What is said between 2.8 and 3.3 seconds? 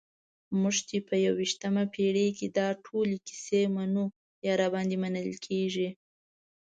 ټولې